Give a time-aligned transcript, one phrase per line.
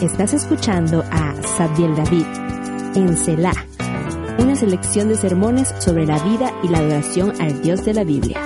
[0.00, 2.24] Estás escuchando a Sabdiel David
[2.94, 3.52] en Selah,
[4.38, 8.40] una selección de sermones sobre la vida y la adoración al Dios de la Biblia.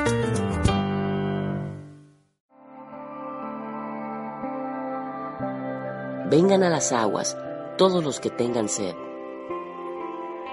[6.29, 7.37] Vengan a las aguas
[7.79, 8.97] todos los que tengan sed.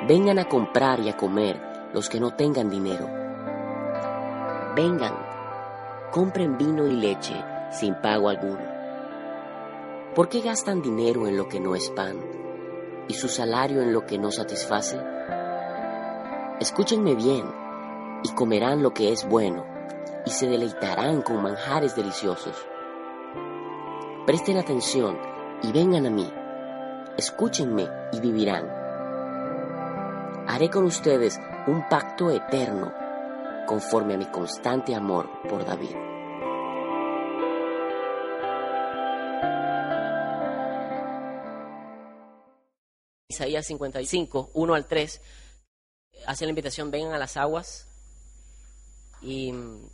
[0.08, 1.60] Vengan a comprar y a comer
[1.96, 3.10] los que no tengan dinero.
[4.76, 5.16] Vengan,
[6.12, 8.71] compren vino y leche sin pago alguno.
[10.16, 12.20] ¿Por qué gastan dinero en lo que no es pan
[13.08, 15.00] y su salario en lo que no satisface?
[16.60, 17.46] Escúchenme bien
[18.22, 19.66] y comerán lo que es bueno
[20.26, 22.68] y se deleitarán con manjares deliciosos.
[24.26, 25.18] Presten atención
[25.64, 26.30] y vengan a mí.
[27.16, 28.68] Escúchenme y vivirán.
[30.46, 32.92] Haré con ustedes un pacto eterno
[33.66, 36.11] conforme a mi constante amor por David.
[43.42, 45.20] Isaías 55, 1 al 3,
[46.28, 47.88] hace la invitación, vengan a las aguas.
[49.20, 49.90] Y mm,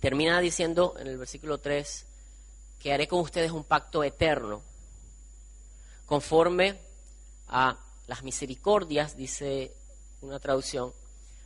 [0.00, 2.06] termina diciendo en el versículo 3
[2.78, 4.62] que haré con ustedes un pacto eterno,
[6.06, 6.78] conforme
[7.48, 9.74] a las misericordias, dice
[10.22, 10.94] una traducción,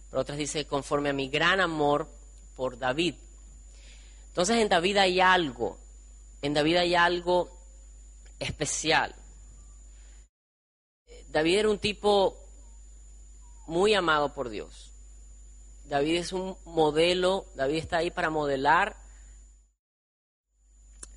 [0.09, 2.09] pero otras dice conforme a mi gran amor
[2.55, 3.17] por David.
[4.29, 5.77] Entonces en David hay algo,
[6.41, 7.51] en David hay algo
[8.39, 9.13] especial.
[11.37, 12.35] David era un tipo
[13.67, 14.91] muy amado por Dios.
[15.85, 18.97] David es un modelo, David está ahí para modelar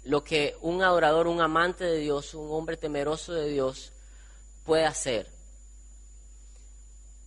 [0.04, 3.94] lo que un adorador, un amante de Dios, un hombre temeroso de Dios
[4.66, 5.32] puede hacer.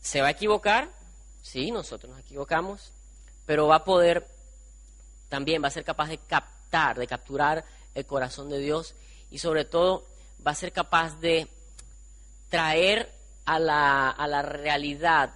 [0.02, 0.90] ¿Se va a equivocar?
[1.40, 2.92] Sí, nosotros nos equivocamos,
[3.46, 4.28] pero va a poder,
[5.30, 8.94] también va a ser capaz de captar, de capturar el corazón de Dios
[9.30, 10.04] y sobre todo
[10.46, 11.48] va a ser capaz de
[12.52, 13.10] traer
[13.46, 15.32] a la, a la realidad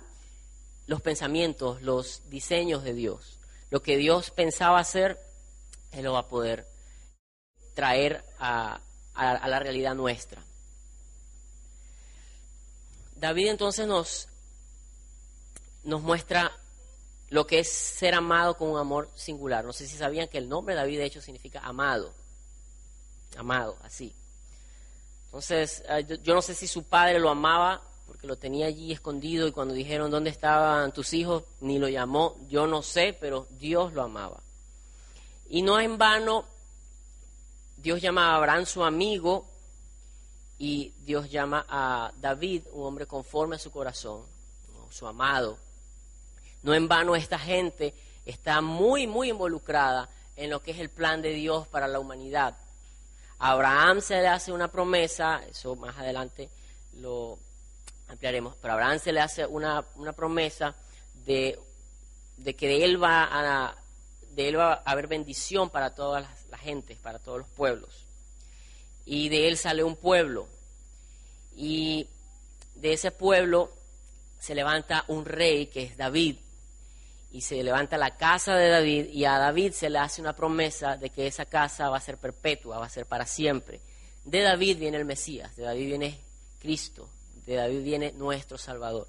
[0.87, 3.39] los pensamientos, los diseños de Dios.
[3.71, 5.19] Lo que Dios pensaba hacer,
[5.93, 6.69] Él lo va a poder
[7.73, 8.83] traer a,
[9.15, 10.43] a, la realidad nuestra.
[13.15, 14.29] David entonces nos,
[15.85, 16.53] nos muestra
[17.31, 19.65] lo que es ser amado con un amor singular.
[19.65, 22.13] No sé si sabían que el nombre David de hecho significa amado.
[23.39, 24.15] Amado, así.
[25.37, 29.47] Entonces, eh, yo no sé si su padre lo amaba porque lo tenía allí escondido
[29.47, 33.93] y cuando dijeron dónde estaban tus hijos, ni lo llamó, yo no sé, pero Dios
[33.93, 34.41] lo amaba.
[35.51, 36.47] Y no en vano,
[37.77, 39.47] Dios llama a Abraham su amigo
[40.59, 44.23] y Dios llama a David un hombre conforme a su corazón,
[44.89, 45.59] su amado.
[46.63, 47.93] No en vano esta gente
[48.25, 52.57] está muy, muy involucrada en lo que es el plan de Dios para la humanidad.
[53.39, 56.49] Abraham se le hace una promesa, eso más adelante
[56.95, 57.39] lo
[58.09, 59.83] ampliaremos, pero Abraham se le hace una,
[60.15, 60.75] promesa
[61.27, 61.59] de,
[62.57, 63.75] que de él, va a,
[64.31, 68.07] de él va a haber bendición para todas las gentes, para todos los pueblos.
[69.05, 70.49] Y de él sale un pueblo.
[71.55, 72.09] Y
[72.75, 73.71] de ese pueblo
[74.39, 76.37] se levanta un rey que es David
[77.37, 80.97] y se levanta la casa de David y a David se le hace una promesa
[80.97, 83.79] de que esa casa va a ser perpetua, va a ser para siempre.
[84.25, 86.19] De David viene el Mesías, de David viene
[86.59, 87.11] Cristo,
[87.45, 89.07] de David viene nuestro Salvador.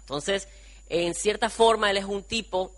[0.00, 0.48] Entonces,
[0.90, 2.74] en cierta forma, él es un tipo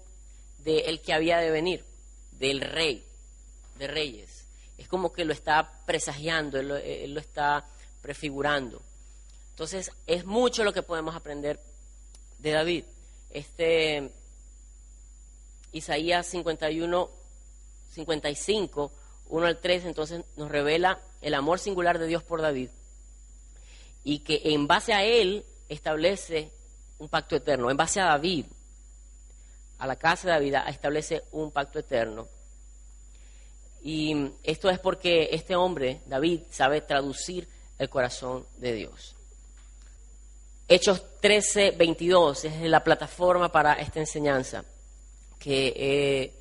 [0.59, 1.85] de el que había de venir,
[2.31, 3.05] del rey,
[3.81, 4.47] de reyes.
[4.79, 7.67] Es como que lo está presagiando, él lo, él lo está
[8.01, 8.81] prefigurando.
[9.51, 11.59] Entonces, es mucho lo que podemos aprender
[12.39, 12.85] de David.
[13.29, 14.13] Este
[15.73, 17.11] Isaías 51,
[17.91, 18.93] 55,
[19.29, 22.69] 1 al 3, entonces nos revela el amor singular de Dios por David
[24.05, 26.51] y que en base a él establece
[26.99, 28.47] un pacto eterno, en base a David,
[29.79, 32.29] a la casa de David, establece un pacto eterno.
[33.83, 37.49] Y esto es porque este hombre, David, sabe traducir
[37.79, 39.17] el corazón de Dios.
[40.69, 44.65] Hechos 13, 22 es la plataforma para esta enseñanza
[45.43, 46.33] que eh,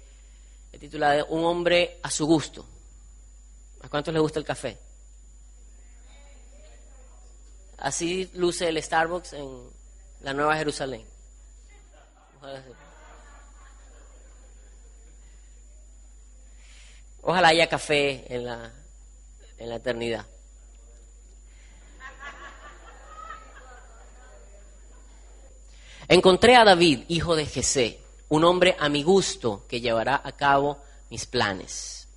[0.71, 2.65] he titulado Un hombre a su gusto.
[3.81, 4.77] ¿A cuántos les gusta el café?
[7.79, 9.69] Así luce el Starbucks en
[10.21, 11.03] la Nueva Jerusalén.
[17.23, 18.71] Ojalá haya café en la,
[19.57, 20.27] en la eternidad.
[26.07, 28.00] Encontré a David, hijo de Jesé,
[28.31, 30.77] un hombre a mi gusto que llevará a cabo
[31.09, 32.07] mis planes.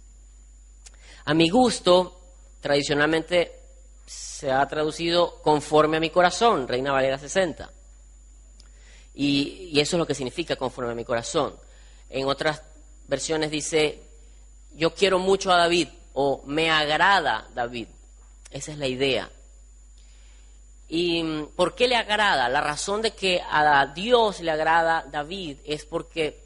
[1.24, 2.20] A mi gusto,
[2.60, 3.50] tradicionalmente
[4.06, 7.68] se ha traducido conforme a mi corazón, Reina Valera 60.
[9.14, 11.56] Y, y eso es lo que significa conforme a mi corazón.
[12.08, 12.62] En otras
[13.08, 14.00] versiones dice,
[14.72, 17.88] yo quiero mucho a David o me agrada David.
[18.52, 19.28] Esa es la idea.
[20.88, 22.48] ¿Y mm, por qué le agrada?
[22.48, 26.42] La razón de que a Dios le agrada David es porque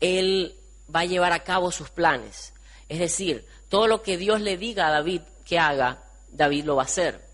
[0.00, 0.54] Él
[0.94, 2.52] va a llevar a cabo sus planes.
[2.88, 6.82] Es decir, todo lo que Dios le diga a David que haga, David lo va
[6.82, 7.26] a hacer.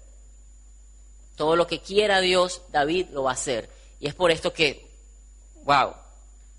[1.36, 3.68] Todo lo que quiera Dios, David lo va a hacer.
[4.00, 4.88] Y es por esto que,
[5.64, 5.94] wow,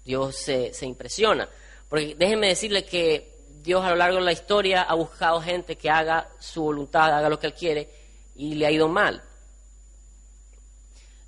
[0.03, 1.47] Dios se, se impresiona.
[1.89, 5.89] Porque déjenme decirle que Dios a lo largo de la historia ha buscado gente que
[5.89, 7.89] haga su voluntad, haga lo que Él quiere,
[8.35, 9.23] y le ha ido mal.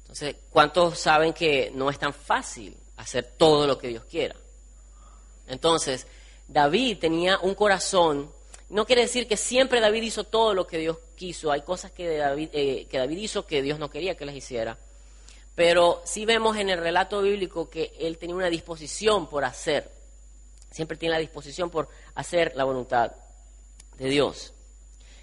[0.01, 4.35] Entonces, ¿cuántos saben que no es tan fácil hacer todo lo que Dios quiera?
[5.47, 6.07] Entonces,
[6.47, 8.31] David tenía un corazón,
[8.69, 12.17] no quiere decir que siempre David hizo todo lo que Dios quiso, hay cosas que
[12.17, 14.77] David, eh, que David hizo que Dios no quería que las hiciera,
[15.55, 19.91] pero sí vemos en el relato bíblico que él tenía una disposición por hacer,
[20.71, 23.11] siempre tiene la disposición por hacer la voluntad
[23.97, 24.53] de Dios.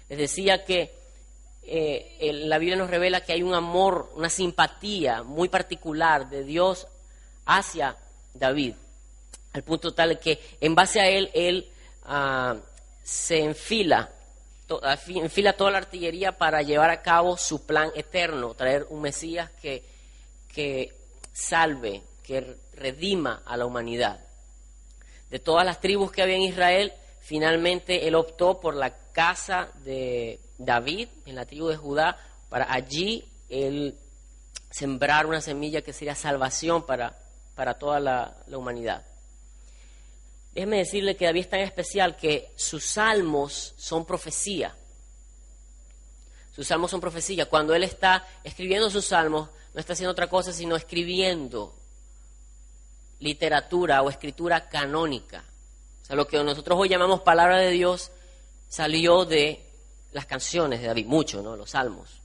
[0.09, 1.04] Les decía que
[1.67, 6.87] eh, la Biblia nos revela que hay un amor, una simpatía muy particular de Dios
[7.45, 7.97] hacia
[8.33, 8.75] David,
[9.53, 11.67] al punto tal que en base a él, él
[12.03, 12.55] ah,
[13.03, 14.11] se enfila,
[15.07, 19.83] enfila toda la artillería para llevar a cabo su plan eterno, traer un Mesías que,
[20.53, 20.93] que
[21.31, 24.19] salve, que redima a la humanidad.
[25.29, 30.39] De todas las tribus que había en Israel, finalmente él optó por la casa de
[30.57, 32.17] David, en la tribu de Judá,
[32.49, 33.97] para allí él
[34.71, 37.17] sembrar una semilla que sería salvación para,
[37.55, 39.05] para toda la, humanidad.
[40.53, 44.75] Déjeme decirle que David es tan especial que sus salmos son profecía.
[46.55, 47.47] Sus salmos son profecía.
[47.47, 51.73] Cuando él está escribiendo sus salmos, no está haciendo otra cosa sino escribiendo
[53.19, 55.43] literatura o escritura canónica.
[56.03, 58.11] O sea, lo que nosotros hoy llamamos palabra de Dios
[58.69, 59.64] salió de
[60.15, 61.57] las canciones de David, mucho, ¿no?
[61.57, 62.21] Los salmos.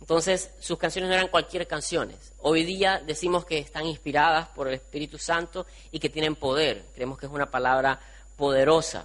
[0.00, 2.16] Entonces, sus canciones no eran cualquier canciones.
[2.38, 6.84] Hoy día decimos que están inspiradas por el Espíritu Santo y que tienen poder.
[6.94, 7.98] Creemos que es una palabra
[8.36, 9.04] poderosa.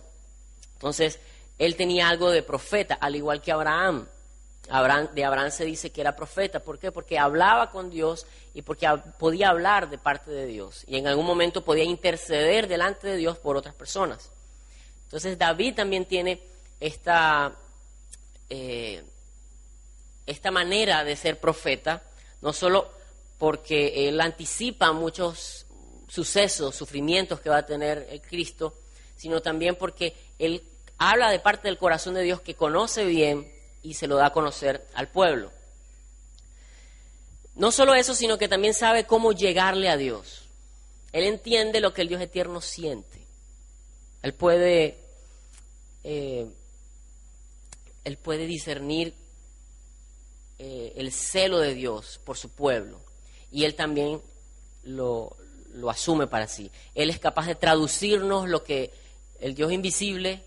[0.73, 1.19] Entonces,
[1.57, 4.07] él tenía algo de profeta, al igual que Abraham.
[4.69, 5.09] Abraham.
[5.15, 6.59] De Abraham se dice que era profeta.
[6.59, 6.91] ¿Por qué?
[6.91, 8.87] Porque hablaba con Dios y porque
[9.17, 10.83] podía hablar de parte de Dios.
[10.85, 14.29] Y en algún momento podía interceder delante de Dios por otras personas.
[15.05, 16.43] Entonces, David también tiene
[16.79, 17.57] esta
[18.55, 19.03] eh,
[20.27, 22.03] esta manera de ser profeta,
[22.39, 22.87] no solo
[23.39, 25.65] porque él anticipa muchos
[26.07, 28.75] sucesos, sufrimientos que va a tener el Cristo,
[29.17, 30.61] sino también porque él
[30.99, 33.51] habla de parte del corazón de Dios que conoce bien
[33.81, 35.51] y se lo da a conocer al pueblo.
[37.55, 40.43] No solo eso, sino que también sabe cómo llegarle a Dios.
[41.11, 43.25] Él entiende lo que el Dios eterno siente.
[44.21, 44.99] Él puede
[46.03, 46.47] eh,
[48.03, 49.13] él puede discernir
[50.59, 52.99] eh, el celo de Dios por su pueblo
[53.51, 54.21] y él también
[54.83, 55.35] lo,
[55.73, 56.71] lo asume para sí.
[56.95, 58.91] Él es capaz de traducirnos lo que
[59.39, 60.43] el Dios invisible,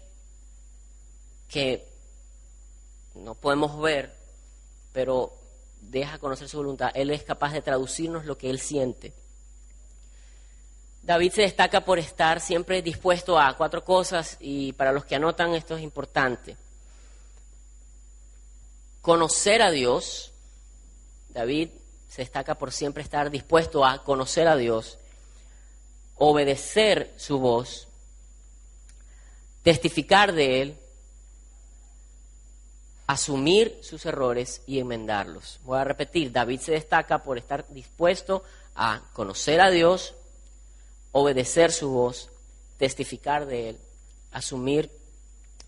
[1.49, 1.87] que
[3.15, 4.15] no podemos ver,
[4.93, 5.33] pero
[5.81, 9.13] deja conocer su voluntad, Él es capaz de traducirnos lo que Él siente.
[11.03, 15.55] David se destaca por estar siempre dispuesto a cuatro cosas y para los que anotan
[15.55, 16.57] esto es importante
[19.07, 20.33] conocer a Dios.
[21.29, 21.69] David
[22.09, 24.99] se destaca por siempre estar dispuesto a conocer a Dios,
[26.17, 27.87] obedecer su voz,
[29.63, 30.77] testificar de Él,
[33.07, 35.61] asumir sus errores y enmendarlos.
[35.63, 38.43] Voy a repetir, David se destaca por estar dispuesto
[38.75, 40.15] a conocer a Dios,
[41.13, 42.29] obedecer su voz,
[42.77, 43.79] testificar de Él,
[44.33, 44.91] asumir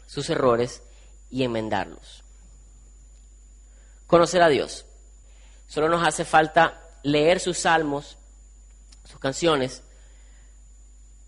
[0.08, 0.82] sus errores
[1.30, 2.24] y enmendarlos
[4.08, 4.86] conocer a Dios.
[5.68, 8.16] Solo nos hace falta leer sus salmos,
[9.04, 9.82] sus canciones,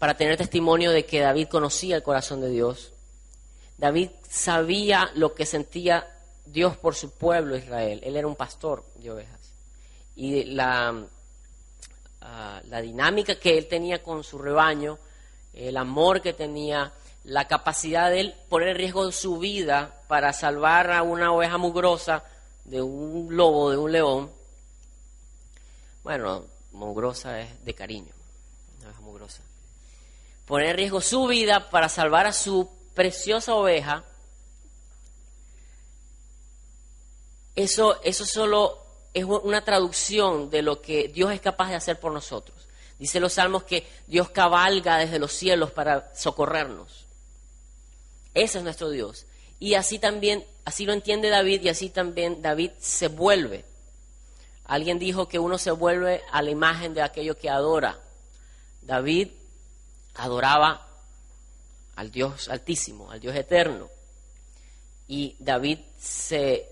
[0.00, 2.92] para tener testimonio de que David conocía el corazón de Dios.
[3.78, 6.08] David sabía lo que sentía
[6.46, 8.00] Dios por su pueblo Israel.
[8.02, 9.52] Él era un pastor de ovejas.
[10.16, 11.04] Y la,
[12.22, 14.98] ah, dinámica que él tenía con su rebaño,
[15.52, 16.92] el amor que tenía,
[17.24, 22.24] la capacidad de él poner en riesgo su vida para salvar a una oveja mugrosa,
[22.70, 24.30] de un lobo, de un león,
[26.04, 28.14] bueno, mugrosa es de cariño,
[28.82, 29.42] no es mugrosa.
[30.46, 34.04] Poner en riesgo su vida para salvar a su preciosa oveja,
[37.56, 38.78] eso, eso solo
[39.12, 42.68] es una traducción de lo que Dios es capaz de hacer por nosotros.
[43.00, 47.06] Dice los salmos que Dios cabalga desde los cielos para socorrernos.
[48.32, 49.26] Ese es nuestro Dios.
[49.60, 53.64] Y así también, así lo entiende David y así también David se vuelve.
[54.64, 58.00] Alguien dijo que uno se vuelve a la imagen de aquello que adora.
[58.82, 59.28] David
[60.14, 60.88] adoraba
[61.94, 63.88] al Dios altísimo, al Dios eterno.
[65.06, 66.66] Y David se,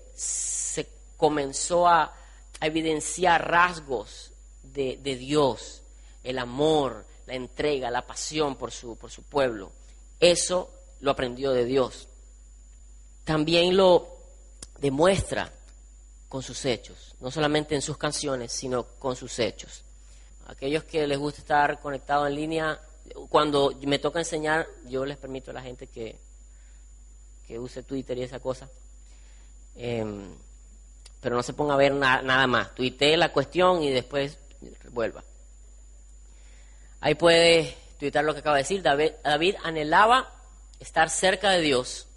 [1.15, 2.13] comenzó a,
[2.61, 4.31] evidenciar rasgos
[4.63, 5.79] de Dios
[6.23, 9.71] el amor, la entrega, la pasión por su, por su pueblo.
[10.19, 10.69] Eso
[11.01, 12.08] lo aprendió de Dios.
[13.29, 14.07] También lo
[14.79, 15.53] demuestra
[16.27, 19.83] con sus hechos, no solamente en sus canciones, sino con sus hechos.
[20.47, 22.81] Aquellos que les gusta estar conectados en línea,
[23.29, 26.17] cuando me toca enseñar, yo les permito a la gente que,
[27.47, 28.67] que use Twitter y esa cosa.
[29.75, 30.33] Em,
[31.21, 32.73] pero no se ponga a ver nada más.
[32.73, 34.39] Tuitee la cuestión y después
[34.89, 35.23] vuelva.
[36.99, 38.81] Ahí puede tuitar lo que acaba de decir.
[38.81, 40.33] David, anhelaba
[40.79, 42.07] estar cerca de Dios,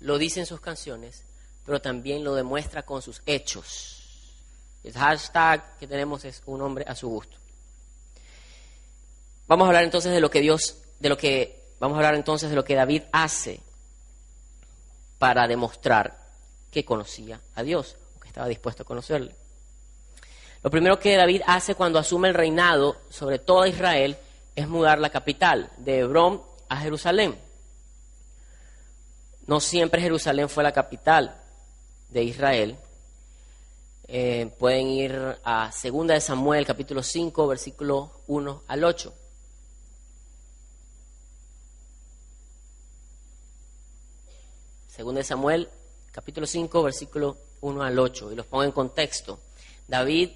[0.00, 1.24] lo dice en sus canciones,
[1.64, 3.98] pero también lo demuestra con sus hechos.
[4.84, 7.36] El hashtag que tenemos es un hombre a su gusto.
[9.46, 12.50] Vamos a hablar entonces de lo que Dios, de lo que, vamos a hablar entonces
[12.50, 13.60] de lo que David hace
[15.18, 16.18] para demostrar
[16.70, 19.34] que conocía a Dios, o que estaba dispuesto a conocerle.
[20.62, 24.16] Lo primero que David hace cuando asume el reinado sobre toda Israel
[24.54, 27.38] es mudar la capital de Hebrón a Jerusalén.
[29.48, 31.40] No siempre Jerusalén fue la capital
[32.10, 32.76] de Israel.
[34.06, 39.14] Eh, pueden ir a 2 de Samuel, capítulo 5, versículo 1 al 8.
[44.86, 45.70] Segunda de Samuel,
[46.12, 48.32] capítulo 5, versículo 1 al 8.
[48.32, 49.40] Y los pongo en contexto.
[49.86, 50.28] David,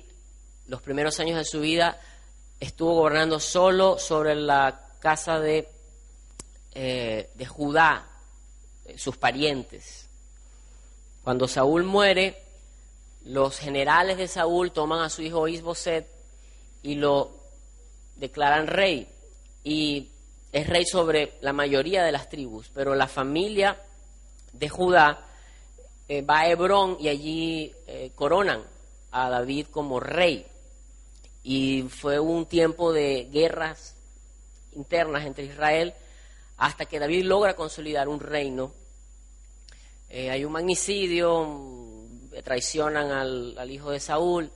[0.69, 2.01] los primeros años de su vida,
[2.59, 5.69] estuvo gobernando solo sobre la casa de,
[6.73, 8.09] eh, Judá,
[8.97, 10.09] sus parientes.
[11.25, 12.43] Cuando Saúl muere,
[13.25, 16.07] los generales de Saúl toman a su hijo Isboset
[16.83, 17.31] y lo
[18.17, 19.09] declaran rey.
[19.65, 20.09] Y
[20.51, 23.81] es rey sobre la mayoría de las tribus, pero la familia
[24.53, 25.27] de Judá
[26.09, 27.73] eh, va a Hebrón y allí
[28.15, 28.63] coronan
[29.13, 30.47] a David como rey
[31.43, 33.97] y fue un tiempo de guerras
[34.73, 35.95] internas entre Israel
[36.57, 38.73] hasta que David logra consolidar un reino.
[40.15, 44.51] Eh, hay un magnicidio, mm, traicionan al, hijo de Saúl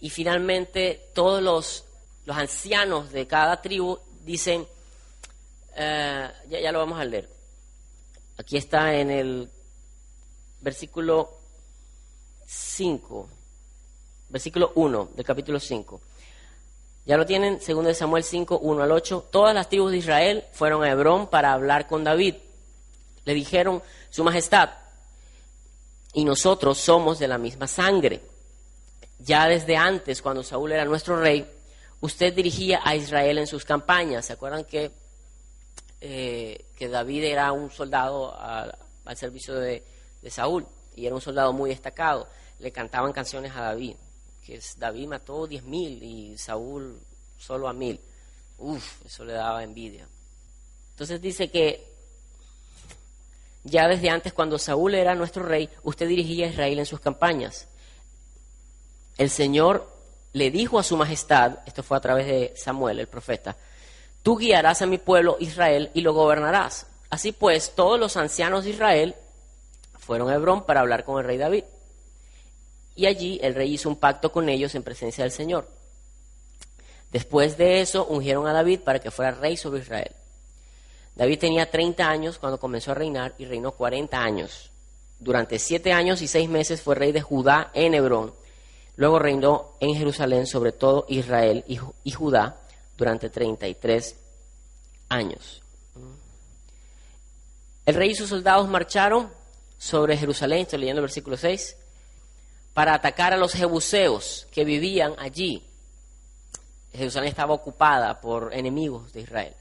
[0.00, 1.84] y finalmente todos los,
[2.26, 4.66] ancianos de cada tribu dicen,
[5.76, 7.30] eh, ya, ya lo vamos a leer,
[8.36, 9.48] aquí está en el
[10.60, 11.38] versículo
[12.44, 13.28] 5,
[14.28, 16.00] versículo 1 del capítulo 5.
[17.04, 19.28] Ya lo tienen, segundo de Samuel 5, 1 al 8.
[19.30, 22.34] Todas las tribus de Israel fueron a Hebrón para hablar con David.
[23.24, 24.70] Le dijeron, Su Majestad,
[26.16, 28.22] y nosotros somos de la misma sangre.
[29.18, 31.46] Ya desde antes, cuando Saúl era nuestro rey,
[32.00, 34.24] usted dirigía a Israel en sus campañas.
[34.24, 34.90] ¿Se acuerdan que,
[36.00, 39.84] eh, que David era un soldado al servicio de,
[40.22, 40.66] de Saúl?
[40.94, 42.26] Y era un soldado muy destacado.
[42.60, 43.96] Le cantaban canciones a David
[44.46, 46.98] que David mató diez mil y Saúl
[47.36, 48.00] solo a mil.
[48.56, 50.08] Uf, eso le daba envidia.
[50.92, 51.95] Entonces dice que
[53.66, 57.68] ya desde antes, cuando Saúl era nuestro rey, usted dirigía a Israel en sus campañas.
[59.18, 59.90] El Señor
[60.32, 63.56] le dijo a su majestad, esto fue a través de Samuel, el profeta,
[64.22, 66.86] tú guiarás a mi pueblo Israel y lo gobernarás.
[67.10, 69.14] Así pues, todos los ancianos de Israel
[69.98, 71.64] fueron a Hebrón para hablar con el rey David.
[72.94, 75.68] Y allí el rey hizo un pacto con ellos en presencia del Señor.
[77.12, 80.12] Después de eso ungieron a David para que fuera rey sobre Israel.
[81.16, 84.70] David tenía 30 años cuando comenzó a reinar y reinó 40 años.
[85.18, 88.34] Durante siete años y seis meses fue rey de Judá en Hebrón.
[88.96, 92.56] Luego reinó en Jerusalén sobre todo Israel y, Judá
[92.98, 94.14] durante 33
[95.08, 95.62] años.
[97.86, 99.30] El rey y sus soldados marcharon
[99.78, 101.76] sobre Jerusalén, estoy leyendo el versículo 6,
[102.74, 105.62] para atacar a los jebuseos que vivían allí.
[106.92, 109.54] Jerusalén estaba ocupada por enemigos de Israel.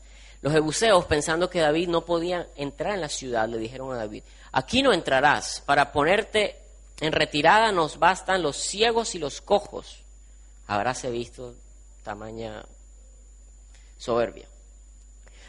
[0.46, 4.22] Los jebuseos, pensando que David no podía entrar en la ciudad, le dijeron a David,
[4.52, 6.60] aquí no entrarás, para ponerte
[7.00, 10.04] en retirada nos bastan los ciegos y los cojos.
[10.68, 11.56] Habráse visto
[12.04, 12.64] tamaña
[13.98, 14.46] soberbia.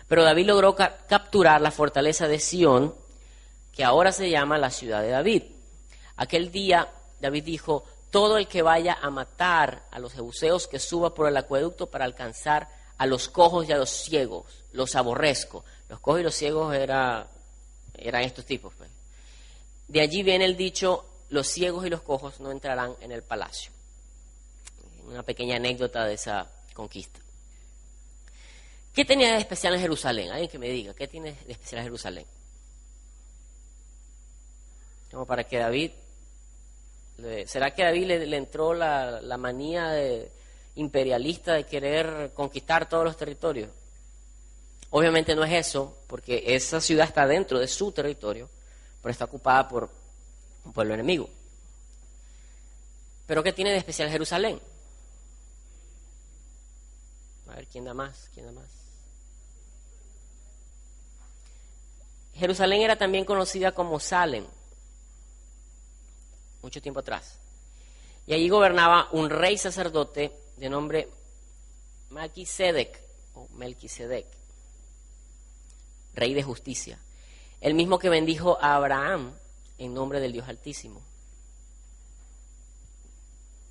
[0.09, 2.95] Pero David logró capturar la fortaleza de Sión,
[3.75, 5.43] que ahora se llama la ciudad de David.
[6.17, 6.89] Aquel día
[7.21, 11.37] David dijo, todo el que vaya a matar a los jebuseos que suba por el
[11.37, 15.65] acueducto para alcanzar a los cojos y a los ciegos, los aborrezco.
[15.89, 17.27] Los cojos y los ciegos era,
[17.95, 18.75] eran estos tipos.
[18.75, 18.91] Pues.
[19.89, 23.71] De allí viene el dicho, los ciegos y los cojos no entrarán en el palacio.
[25.07, 27.21] Una pequeña anécdota de esa conquista.
[28.95, 30.31] ¿Qué tenía de especial en Jerusalén?
[30.31, 32.27] Alguien que me diga, ¿qué tiene de especial en Jerusalén?
[35.11, 35.93] Como para que David,
[37.47, 40.33] ¿será que David le, entró la, la manía de,
[40.77, 43.71] imperialista de querer conquistar todos los territorios?
[44.91, 48.49] Obviamente no es eso, porque esa ciudad está dentro de su territorio,
[49.03, 49.91] pero está ocupada por
[50.65, 51.29] un pueblo enemigo.
[53.27, 54.61] Pero ¿qué tiene de especial Jerusalén?
[57.49, 58.31] A ver, ¿quién da más?
[58.33, 58.69] ¿Quién da más?
[62.35, 64.47] Jerusalén era también conocida como Salem,
[66.63, 67.39] mucho tiempo atrás.
[68.27, 71.09] Y allí gobernaba un rey sacerdote de nombre
[72.11, 73.01] Melquisedec,
[73.35, 74.27] o Melquisedec,
[76.15, 76.99] rey de justicia,
[77.61, 79.33] el mismo que bendijo a Abraham
[79.79, 81.03] en nombre del Dios Altísimo.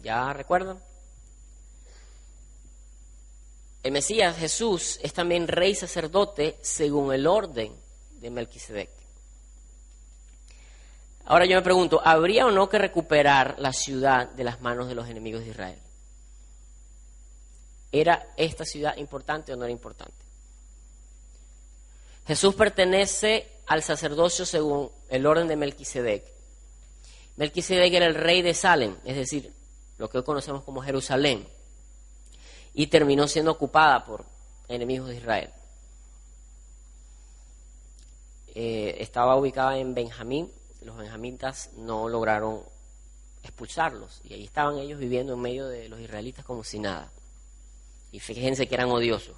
[0.01, 0.79] ¿Ya recuerdan?
[3.81, 7.75] El Mesías Jesús es también rey sacerdote según el orden
[8.19, 8.89] de Melquisedec.
[11.25, 14.95] Ahora yo me pregunto, ¿habría o no que recuperar la ciudad de las manos de
[14.95, 15.79] los enemigos de Israel?
[17.95, 20.17] ¿Era esta ciudad importante o no era importante?
[22.27, 26.25] Jesús pertenece al sacerdocio según el orden de Melquisedec.
[27.37, 29.53] Melquisedec era el rey de Salem, es decir,
[29.97, 31.47] lo que hoy conocemos como Jerusalén,
[32.73, 34.25] y terminó siendo ocupada por
[34.67, 35.49] enemigos de Israel.
[38.55, 42.61] Eh, estaba ubicada en Benjamín, los benjamitas no lograron
[43.41, 47.09] expulsarlos y ahí estaban ellos viviendo en medio de los israelitas como si nada.
[48.15, 49.35] Y fíjense que eran odiosos,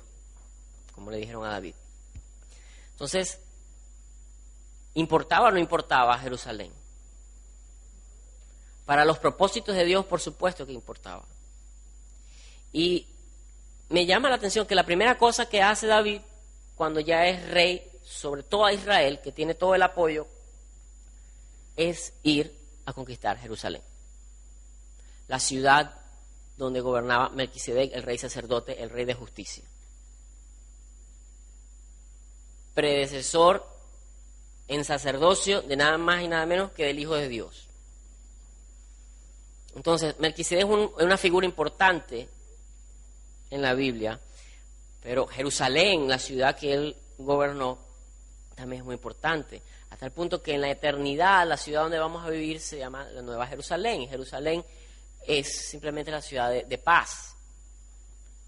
[0.94, 1.74] como le dijeron a David.
[2.92, 3.40] Entonces,
[4.94, 6.72] ¿importaba o no importaba Jerusalén?
[8.86, 11.26] Para los propósitos de Dios, por supuesto que importaba.
[12.72, 13.08] Y
[13.90, 16.22] me llama la atención que la primera cosa que hace David
[16.76, 20.28] cuando ya es rey sobre toda Israel, que tiene todo el apoyo,
[21.76, 23.82] es ir a conquistar Jerusalén.
[25.28, 26.00] La ciudad
[26.58, 29.64] donde gobernaba Melquisedec, el rey sacerdote, el rey de justicia.
[32.74, 33.66] Predecesor
[34.68, 37.68] en sacerdocio de nada más y nada menos que del Hijo de Dios.
[39.76, 42.28] Entonces, Melquisedec es una figura importante
[43.52, 44.20] en la Biblia,
[45.02, 47.78] pero Jerusalén, la ciudad que él gobernó,
[48.56, 49.62] también es muy importante.
[49.92, 53.06] Hasta el punto que en la eternidad la ciudad donde vamos a vivir se llama
[53.12, 54.10] la Nueva Jerusalén.
[54.10, 54.66] Jerusalén
[55.28, 57.36] es simplemente la ciudad de, paz.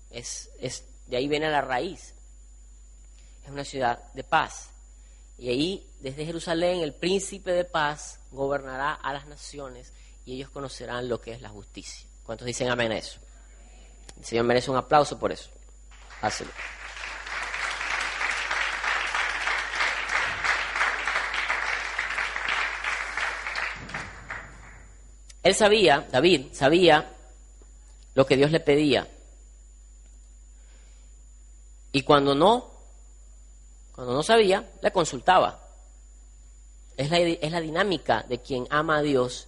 [0.09, 2.13] Es, es, de ahí viene la raíz.
[3.43, 4.69] Es una ciudad de paz.
[5.37, 9.91] Y ahí, desde Jerusalén, el príncipe de paz gobernará a las naciones
[10.25, 12.07] y ellos conocerán lo que es la justicia.
[12.23, 13.19] ¿Cuántos dicen amén a eso?
[14.17, 15.49] El Señor merece un aplauso por eso.
[16.21, 16.51] Hácelo.
[25.49, 27.11] Él sabía, David sabía
[28.13, 29.07] lo que Dios le pedía.
[31.91, 32.69] Y cuando no,
[33.91, 35.59] cuando no sabía, le consultaba.
[36.95, 39.47] Es la, es la dinámica de quien ama a Dios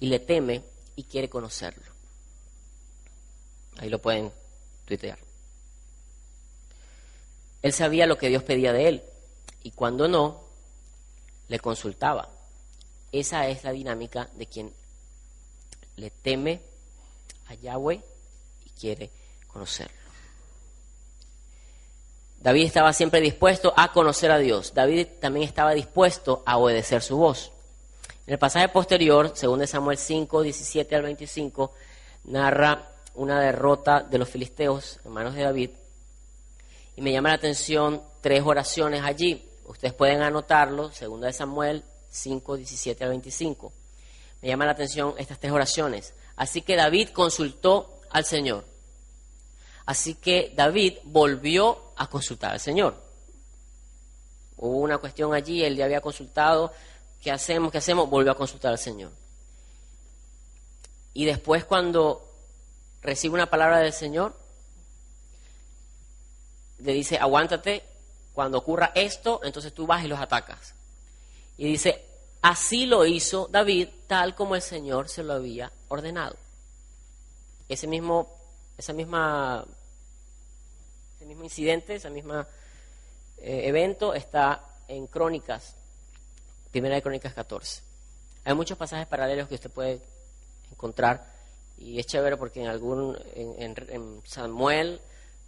[0.00, 1.92] y le teme y quiere conocerlo.
[3.76, 4.32] Ahí lo pueden
[4.86, 5.18] tuitear.
[7.60, 9.02] Él sabía lo que Dios pedía de él
[9.62, 10.40] y cuando no,
[11.48, 12.30] le consultaba.
[13.12, 14.85] Esa es la dinámica de quien
[15.96, 16.60] le teme
[17.48, 18.00] a Yahweh
[18.64, 19.10] y quiere
[19.46, 19.94] conocerlo.
[22.40, 24.72] David estaba siempre dispuesto a conocer a Dios.
[24.74, 27.50] David también estaba dispuesto a obedecer su voz.
[28.26, 31.72] En el pasaje posterior, según Samuel 5, 17 al 25,
[32.24, 35.70] narra una derrota de los filisteos en manos de David.
[36.96, 39.48] Y me llama la atención tres oraciones allí.
[39.64, 43.72] Ustedes pueden anotarlo, según de Samuel 5, 17 al 25.
[44.42, 46.14] Me llama la atención estas tres oraciones.
[46.36, 48.64] Así que David consultó al Señor.
[49.86, 53.02] Así que David volvió a consultar al Señor.
[54.56, 56.72] Hubo una cuestión allí, él ya había consultado,
[57.20, 57.70] ¿qué hacemos?
[57.70, 58.08] ¿Qué hacemos?
[58.08, 59.12] Volvió a consultar al Señor.
[61.14, 62.22] Y después cuando
[63.00, 64.36] recibe una palabra del Señor,
[66.78, 67.82] le dice, aguántate,
[68.34, 70.74] cuando ocurra esto, entonces tú vas y los atacas.
[71.56, 72.04] Y dice,
[72.42, 76.36] así lo hizo David tal como el Señor se lo había ordenado.
[77.68, 78.32] Ese mismo,
[78.78, 79.64] esa misma,
[81.16, 82.34] ese mismo incidente, ese mismo
[83.38, 85.74] eh, evento está en Crónicas,
[86.70, 87.82] Primera de Crónicas 14.
[88.44, 90.00] Hay muchos pasajes paralelos que usted puede
[90.70, 91.26] encontrar
[91.78, 95.00] y es chévere porque en algún en, Samuel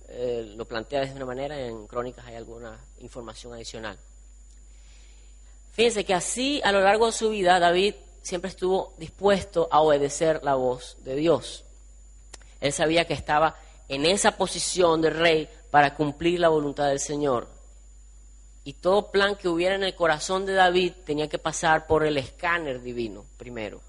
[0.09, 3.98] eh, lo plantea de una manera en Crónicas hay alguna información adicional.
[5.79, 10.41] Fíjense que así a lo largo de su vida David siempre estuvo dispuesto a obedecer
[10.43, 11.64] la voz de Dios.
[12.61, 13.55] Él sabía que estaba
[13.87, 17.47] en esa posición de rey para cumplir la voluntad del Señor.
[18.64, 22.17] Y todo plan que hubiera en el corazón de David tenía que pasar por el
[22.17, 23.81] escáner divino primero,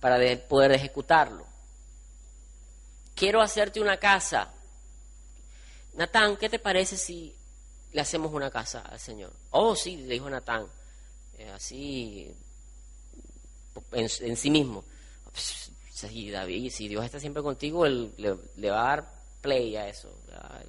[0.00, 0.16] para
[0.48, 1.44] poder ejecutarlo.
[3.14, 4.48] Quiero hacerte una casa.
[5.92, 7.36] Natán, ¿qué te parece si
[7.92, 9.32] le hacemos una casa al Señor?
[9.50, 10.66] Oh, sí, le dijo Natán,
[11.38, 12.34] eh, así
[13.92, 14.84] en, sí mismo.
[15.92, 20.12] Sí, David, si Dios está siempre contigo, él le, va a dar play a eso,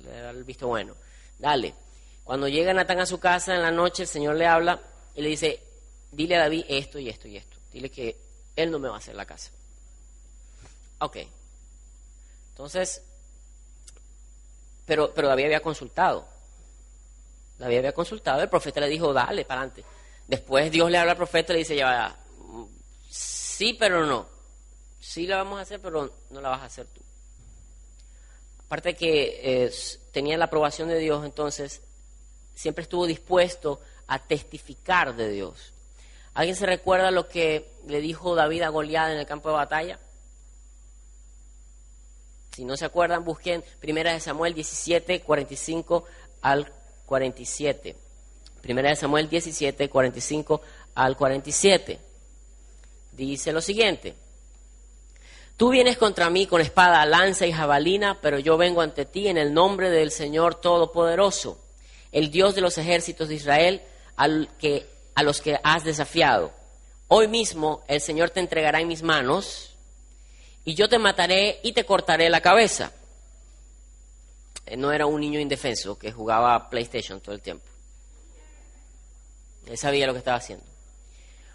[0.03, 0.95] le va a dar el visto bueno.
[1.39, 1.73] Dale.
[2.23, 4.79] Cuando llega Natán a su casa en la noche, el Señor le habla
[5.15, 5.59] y le dice,
[6.11, 7.57] dile a David esto y esto y esto.
[7.71, 8.15] Dile que
[8.55, 9.51] él no me va a hacer la casa.
[10.99, 11.17] Ok.
[12.51, 13.01] Entonces,
[14.85, 16.32] pero, pero David había consultado.
[17.63, 19.83] David había consultado, el profeta le dijo, dale, para adelante.
[20.27, 22.15] Después Dios le habla al profeta y le dice, ya,
[23.09, 24.27] sí, pero no.
[24.99, 27.01] Sí la vamos a hacer, pero no la vas a hacer tú.
[28.65, 29.71] Aparte que eh,
[30.11, 31.81] tenía la aprobación de Dios, entonces
[32.55, 35.73] siempre estuvo dispuesto a testificar de Dios.
[36.33, 39.99] ¿Alguien se recuerda lo que le dijo David a Goliat en el campo de batalla?
[42.55, 46.05] Si no se acuerdan, busquen Primera de Samuel 17, 45
[46.41, 46.71] al
[47.05, 47.95] 47.
[48.61, 50.61] Primera de Samuel 17, 45
[50.95, 51.99] al 47.
[53.11, 54.15] Dice lo siguiente.
[55.57, 59.37] Tú vienes contra mí con espada, lanza y jabalina, pero yo vengo ante ti en
[59.37, 61.59] el nombre del Señor Todopoderoso
[62.13, 63.81] el Dios de los ejércitos de Israel,
[64.15, 66.53] al que, a los que has desafiado.
[67.09, 69.75] Hoy mismo el Señor te entregará en mis manos
[70.63, 72.93] y yo te mataré y te cortaré la cabeza.
[74.65, 77.65] Eh, no era un niño indefenso que jugaba PlayStation todo el tiempo.
[79.67, 80.65] Él sabía lo que estaba haciendo.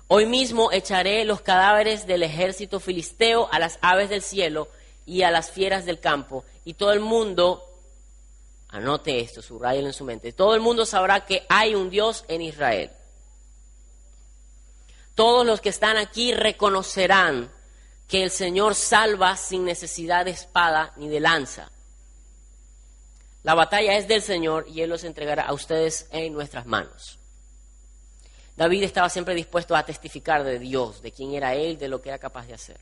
[0.08, 4.68] Hoy mismo echaré los cadáveres del ejército filisteo a las aves del cielo
[5.04, 7.68] y a las fieras del campo, y todo el mundo
[8.70, 10.32] Anote esto, subrayelo en su mente.
[10.32, 12.90] Todo el mundo sabrá que hay un Dios en Israel.
[15.14, 17.50] Todos los que están aquí reconocerán
[18.06, 21.70] que el Señor salva sin necesidad de espada ni de lanza.
[23.48, 27.18] La batalla es del Señor y Él los entregará a ustedes en nuestras manos.
[28.58, 32.10] David estaba siempre dispuesto a testificar de Dios, de quién era Él, de lo que
[32.10, 32.78] era capaz de hacer.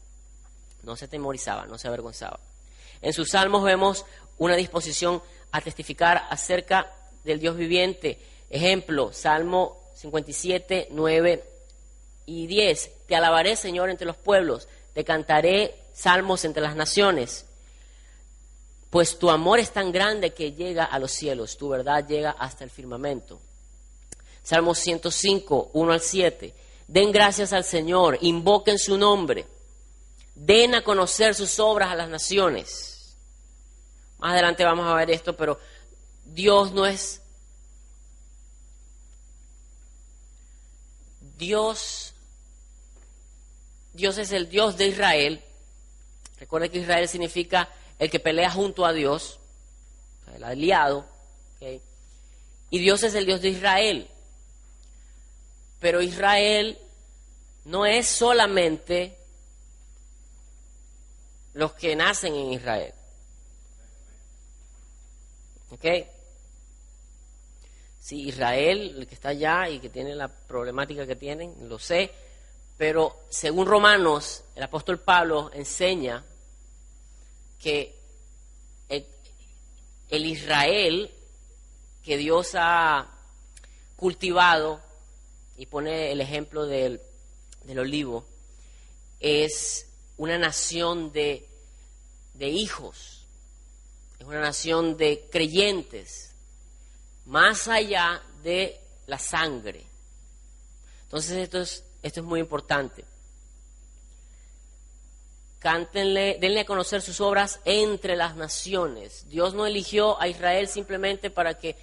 [0.83, 2.41] No se temorizaba, no se avergonzaba.
[3.01, 4.07] En sus salmos vemos
[4.39, 8.19] una disposición a testificar acerca del Dios viviente.
[8.51, 11.45] Ejemplo, Salmo 57, 9
[12.27, 13.07] y 10.
[13.07, 17.47] Te alabaré, Señor, entre los pueblos, te cantaré salmos entre las naciones,
[18.91, 22.65] pues tu amor es tan grande que llega a los cielos, tu verdad llega hasta
[22.65, 23.41] el firmamento.
[24.43, 26.55] Salmo 105, 1 al 7.
[26.87, 29.47] Den gracias al Señor, invoquen su nombre,
[30.37, 33.17] den a conocer sus obras a las naciones.
[34.19, 35.59] Más adelante vamos a ver esto, pero
[36.25, 37.23] Dios no es...
[41.37, 42.15] Dios,
[43.93, 45.45] Dios es el Dios de Israel.
[46.39, 47.69] Recuerde que Israel significa
[47.99, 49.39] el que pelea junto a Dios,
[50.35, 51.07] el aliado.
[52.69, 54.09] Y Dios es el Dios de Israel.
[55.81, 56.79] Pero Israel
[57.65, 59.17] no es solamente
[61.55, 62.93] los que nacen en Israel.
[65.71, 65.85] ¿Ok?
[68.01, 72.13] Sí, Israel, el que está allá y que tiene la problemática que tienen, lo sé,
[72.77, 76.23] pero según Romanos, el apóstol Pablo enseña
[77.67, 77.97] que
[80.09, 81.11] el, Israel
[82.05, 83.11] que Dios ha
[83.97, 84.81] cultivado,
[85.57, 87.01] y pone el ejemplo del,
[87.65, 88.25] del olivo,
[89.19, 91.49] es una nación de,
[92.35, 93.17] de hijos
[94.21, 96.33] es una nación de creyentes,
[97.25, 99.85] más allá de la sangre.
[101.03, 103.05] Entonces esto es, esto es muy importante.
[105.67, 109.29] Cántenle, denle a conocer sus obras entre las naciones.
[109.29, 111.75] Dios no eligió a Israel simplemente para que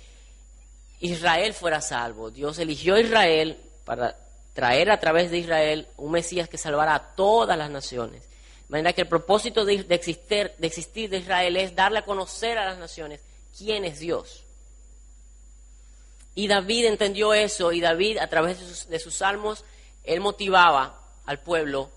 [1.01, 2.31] Israel fuera salvo.
[2.31, 4.15] Dios eligió a Israel para
[4.53, 8.21] traer a través de Israel un Mesías que salvara a todas las naciones.
[8.21, 12.57] De manera que el propósito de, existir, de existir de Israel es darle a conocer
[12.57, 13.19] a las naciones
[13.57, 14.45] quién es Dios.
[16.35, 19.65] Y David entendió eso y David a través de sus, salmos,
[20.05, 21.91] él motivaba al pueblo,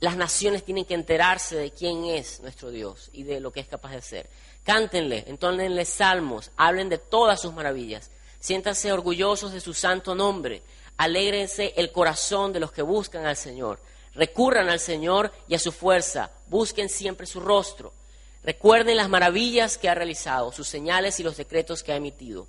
[0.00, 3.66] las naciones tienen que enterarse de quién es nuestro Dios y de lo que es
[3.66, 4.30] capaz de hacer.
[4.62, 10.62] Cántenle, entónenle salmos, hablen de todas sus maravillas, siéntanse orgullosos de su santo nombre,
[10.96, 13.80] alégrense el corazón de los que buscan al Señor,
[14.14, 17.92] recurran al Señor y a su fuerza, busquen siempre su rostro,
[18.42, 22.48] recuerden las maravillas que ha realizado, sus señales y los decretos que ha emitido.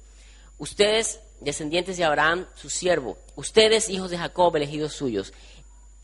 [0.57, 5.33] Ustedes, descendientes de Abraham, su siervo, ustedes, hijos de Jacob, elegidos suyos,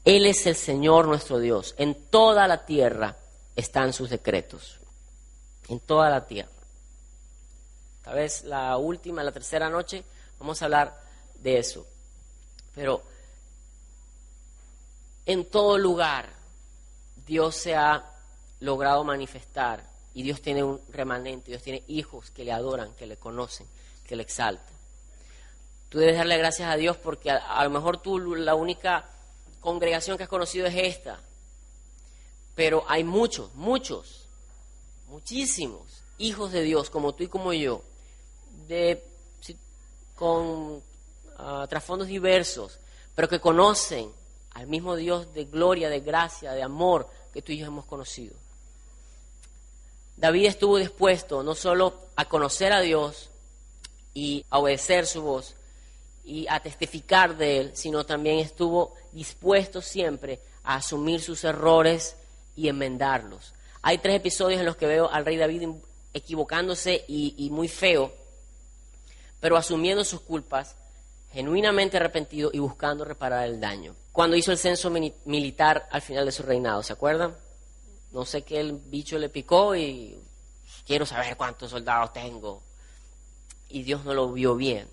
[0.06, 1.76] Él es el Señor nuestro Dios.
[1.78, 3.18] En toda la tierra
[3.56, 4.80] están sus decretos.
[5.70, 6.50] En toda la tierra.
[8.04, 10.04] Tal vez la última, la tercera noche,
[10.40, 11.02] vamos a hablar
[11.36, 11.88] de eso.
[12.76, 13.02] Pero
[15.26, 16.28] en todo lugar
[17.26, 18.04] Dios se ha
[18.60, 23.18] logrado manifestar y Dios tiene un remanente, Dios tiene hijos que le adoran, que le
[23.18, 23.68] conocen
[24.06, 24.72] que le exalta.
[25.90, 29.06] Tú debes darle gracias a Dios porque a, lo mejor tú la única
[29.64, 31.20] congregación que has conocido es esta.
[32.54, 34.28] Pero hay muchos, muchos,
[35.08, 37.82] muchísimos hijos de Dios como tú y como yo,
[38.68, 39.04] de,
[40.16, 40.84] con
[41.38, 42.80] ah, trasfondos diversos,
[43.16, 44.12] pero que conocen
[44.52, 48.36] al mismo Dios de gloria, de gracia, de amor que tú y yo hemos conocido.
[50.18, 53.32] David estuvo dispuesto no solo a conocer a Dios,
[54.14, 55.56] y a obedecer su voz
[56.24, 62.16] y a testificar de él, sino también estuvo dispuesto siempre a asumir sus errores
[62.56, 63.54] y enmendarlos.
[63.82, 65.70] Hay tres episodios en los que veo al rey David
[66.14, 68.14] equivocándose y, muy feo,
[69.40, 70.76] pero asumiendo sus culpas,
[71.34, 73.96] genuinamente arrepentido y buscando reparar el daño.
[74.12, 74.92] Cuando hizo el censo
[75.26, 77.36] militar al final de su reinado, ¿se acuerdan?
[78.12, 80.20] No sé qué el bicho le picó y
[80.86, 82.62] quiero saber cuántos soldados tengo
[83.70, 84.88] y Dios no lo vio bien.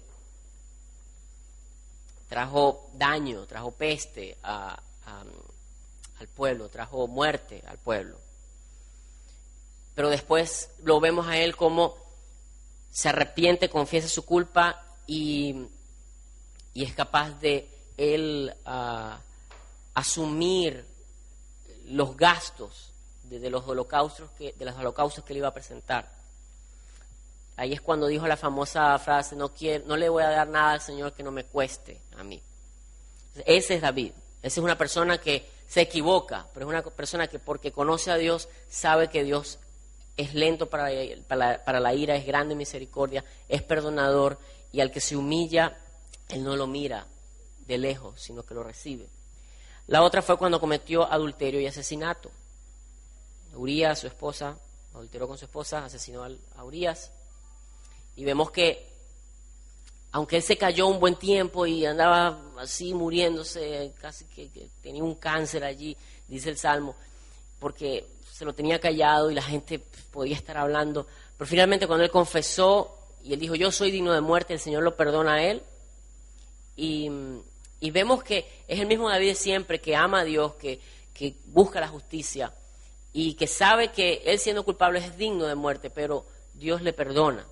[2.30, 4.78] Trajo daño, trajo peste al
[6.36, 8.18] pueblo, trajo muerte al pueblo.
[9.96, 11.96] Pero después lo vemos a él como
[12.92, 15.66] se arrepiente, confiesa su culpa y,
[16.72, 19.18] es capaz de él ah,
[19.94, 20.86] asumir
[21.86, 22.92] los gastos
[23.24, 26.19] de, los holocaustos que, de los holocaustos que le iba a presentar.
[27.56, 30.72] Ahí es cuando dijo la famosa frase, no, quiero, no le voy a dar nada
[30.72, 32.42] al Señor que no me cueste a mí.
[33.44, 34.12] Ese es David.
[34.42, 38.16] Esa es una persona que se equivoca, pero es una persona que porque conoce a
[38.16, 39.58] Dios sabe que Dios
[40.16, 40.90] es lento para,
[41.28, 44.38] para, la ira, es grande en misericordia, es perdonador
[44.72, 45.78] y al que se humilla,
[46.28, 47.06] Él no lo mira
[47.66, 49.06] de lejos, sino que lo recibe.
[49.86, 52.30] La otra fue cuando cometió adulterio y asesinato.
[53.54, 54.56] Urias, su esposa,
[54.94, 57.12] adulteró con su esposa, asesinó a Urias.
[58.20, 58.86] Y vemos que,
[60.12, 65.14] aunque él se cayó un buen tiempo y andaba así muriéndose, casi que, tenía un
[65.14, 65.96] cáncer allí,
[66.28, 66.94] dice el Salmo,
[67.58, 69.78] porque se lo tenía callado y la gente
[70.12, 71.06] podía estar hablando.
[71.38, 74.82] Pero finalmente cuando él confesó y él dijo, yo soy digno de muerte, el Señor
[74.82, 75.62] lo perdona a él.
[76.76, 77.08] Y,
[77.90, 80.78] vemos que es el mismo David siempre, que ama a Dios, que,
[81.14, 82.52] que busca la justicia
[83.14, 87.46] y que sabe que él siendo culpable es digno de muerte, pero Dios le perdona.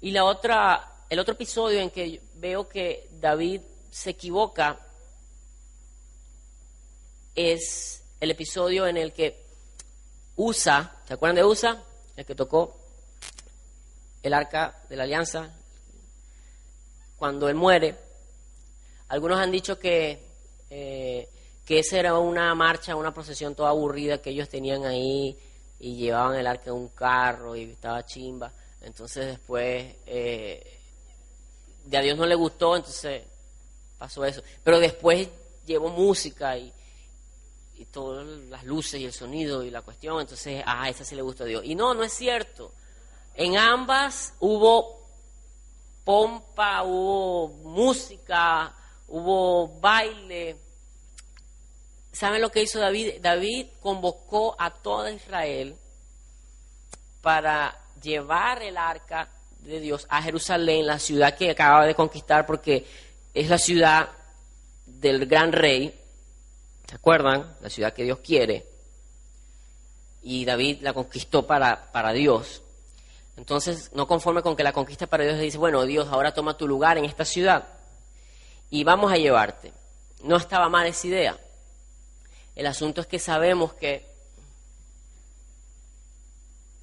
[0.00, 4.78] Y la otra, el otro episodio en que veo que David se equivoca
[7.34, 9.44] es el episodio en el que
[10.36, 11.82] Usa, ¿se acuerdan de Usa?
[12.14, 12.76] El que tocó
[14.22, 15.50] el arca de la alianza
[17.16, 17.96] cuando él muere.
[19.08, 20.20] Algunos han dicho que,
[20.68, 21.28] eh,
[21.64, 25.38] que esa era una marcha, una procesión toda aburrida que ellos tenían ahí
[25.78, 28.52] y llevaban el arca en un carro y estaba chimba.
[28.86, 30.78] Entonces después eh,
[31.84, 33.24] de a Dios no le gustó, entonces
[33.98, 34.42] pasó eso.
[34.62, 35.28] Pero después
[35.66, 36.72] llevó música y,
[37.74, 41.22] y todas las luces y el sonido y la cuestión, entonces, ah, esa sí le
[41.22, 41.64] gustó a Dios.
[41.64, 42.72] Y no, no es cierto.
[43.34, 45.04] En ambas hubo
[46.04, 48.72] pompa, hubo música,
[49.08, 50.58] hubo baile.
[52.12, 53.14] ¿Saben lo que hizo David?
[53.20, 55.76] David convocó a toda Israel
[57.20, 62.86] para llevar el arca de Dios a Jerusalén, la ciudad que acababa de conquistar, porque
[63.34, 64.08] es la ciudad
[64.86, 65.92] del gran rey,
[66.86, 67.56] ¿se acuerdan?
[67.60, 68.64] La ciudad que Dios quiere.
[70.22, 72.62] Y David la conquistó para, para Dios.
[73.36, 76.66] Entonces, no conforme con que la conquista para Dios, dice, bueno, Dios, ahora toma tu
[76.66, 77.68] lugar en esta ciudad.
[78.70, 79.72] y vamos a llevarte.
[80.22, 81.38] No estaba mal esa idea.
[82.56, 84.15] El asunto es que sabemos que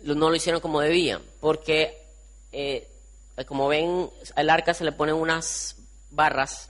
[0.04, 1.98] no lo hicieron como debían, porque
[2.52, 2.88] eh,
[3.48, 5.78] como ven, al arca se le ponen unas
[6.12, 6.70] barras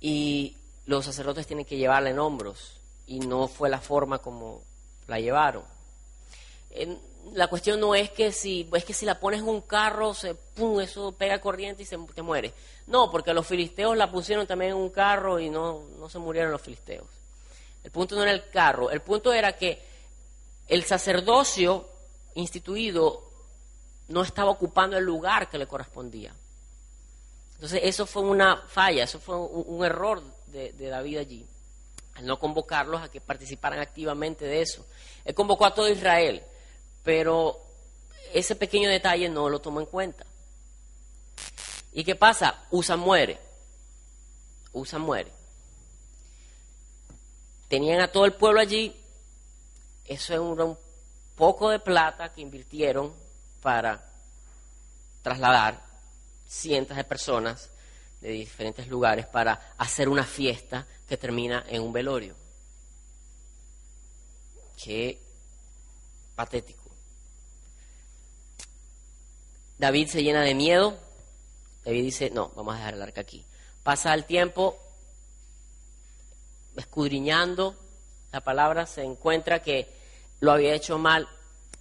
[0.00, 4.62] y los sacerdotes tienen que llevarla en hombros y no fue la forma como
[5.06, 5.62] la llevaron.
[7.32, 10.34] la cuestión no es que si es que si la pones en un carro, se,
[10.34, 12.52] pum, eso pega corriente y se te muere.
[12.86, 16.50] No, porque los filisteos la pusieron también en un carro y no, no se murieron
[16.50, 17.06] los filisteos.
[17.82, 19.93] El punto no era el carro, el punto era que
[20.68, 21.88] el sacerdocio
[22.34, 23.30] instituido
[24.08, 26.34] no estaba ocupando el lugar que le correspondía.
[27.54, 31.46] Entonces eso fue una falla, eso fue un, error de, David allí,
[32.14, 34.84] al no convocarlos a que participaran activamente de eso.
[35.24, 36.42] Él convocó a todo Israel,
[37.02, 37.60] pero
[38.32, 40.26] ese pequeño detalle no lo tomó en cuenta.
[41.92, 42.66] ¿Y qué pasa?
[42.70, 43.38] Usa muere.
[44.72, 45.30] Usa muere.
[47.68, 48.94] Tenían a todo el pueblo allí.
[50.04, 50.78] Eso es un
[51.34, 53.12] poco de plata que invirtieron
[53.62, 54.04] para
[55.22, 55.82] trasladar
[56.46, 57.70] cientos de personas
[58.20, 62.34] de diferentes lugares para hacer una fiesta que termina en un velorio.
[64.82, 65.20] Qué
[66.34, 66.82] patético.
[69.78, 70.98] David se llena de miedo.
[71.84, 73.44] David dice, no, vamos a dejar el arca aquí.
[73.82, 74.78] Pasa el tiempo
[76.76, 77.76] escudriñando
[78.34, 79.88] la palabra, se encuentra que
[80.40, 81.28] lo había hecho mal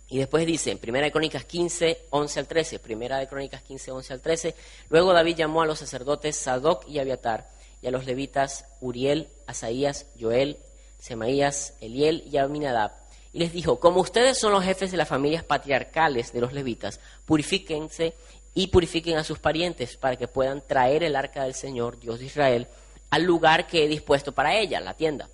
[0.07, 3.91] y después dice, en Primera de Crónicas 15, 11 al 13, Primera de Crónicas 15,
[3.91, 4.55] 11 al 13,
[4.89, 7.49] luego David llamó a los sacerdotes Sadoc y Abiatar,
[7.81, 10.59] y a los levitas Uriel, Asaías, Joel,
[10.99, 12.91] Semaías, Eliel y Aminadab,
[13.33, 16.99] y les dijo, como ustedes son los jefes de las familias patriarcales de los levitas,
[17.25, 18.13] purifíquense
[18.53, 22.25] y purifiquen a sus parientes para que puedan traer el arca del Señor, Dios de
[22.25, 22.67] Israel,
[23.09, 25.27] al lugar que he dispuesto para ella, la tienda.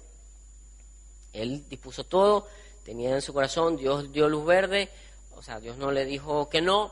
[1.33, 2.47] Él dispuso todo,
[2.83, 4.89] tenía en su corazón, Dios dio luz verde,
[5.35, 6.91] o sea, Dios no le dijo que no,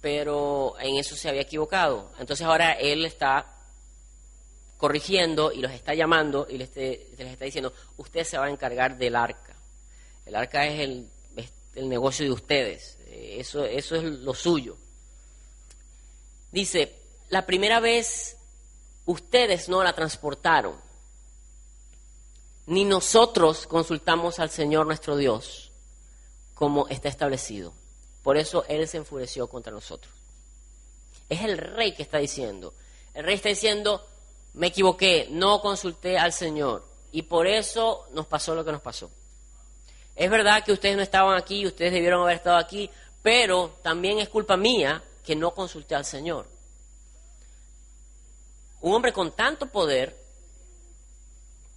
[0.00, 2.12] pero en eso se había equivocado.
[2.18, 3.54] Entonces ahora Él está
[4.76, 9.16] corrigiendo y los está llamando y les, está diciendo, usted se va a encargar del
[9.16, 9.56] arca.
[10.26, 11.08] El arca es el,
[11.74, 14.76] el negocio de ustedes, eso, eso es lo suyo.
[16.52, 16.94] Dice,
[17.30, 18.36] la primera vez
[19.06, 20.76] ustedes no la transportaron
[22.66, 25.70] ni nosotros consultamos al Señor nuestro Dios
[26.54, 27.72] como está establecido.
[28.22, 30.12] Por eso Él se enfureció contra nosotros.
[31.28, 32.72] Es el rey que está diciendo.
[33.12, 34.06] El rey está diciendo,
[34.54, 36.84] me equivoqué, no consulté al Señor.
[37.12, 39.10] Y por eso nos pasó lo que nos pasó.
[40.16, 42.88] Es verdad que ustedes no estaban aquí, ustedes debieron haber estado aquí,
[43.22, 46.46] pero también es culpa mía que no consulté al Señor.
[48.80, 50.23] Un hombre con tanto poder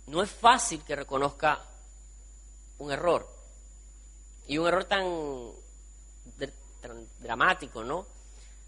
[0.08, 1.62] no es fácil que reconozca
[2.80, 3.30] un error.
[4.48, 5.52] Y un error tan,
[7.20, 8.06] dramático, ¿no?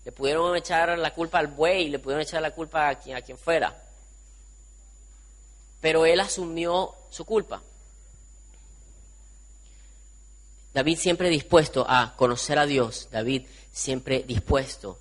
[0.04, 3.22] Le pudieron echar la culpa al buey, le pudieron echar la culpa a quien, a
[3.22, 3.84] quien fuera.
[5.80, 7.62] Pero él asumió su culpa.
[10.74, 15.00] David siempre dispuesto a conocer a Dios, David siempre dispuesto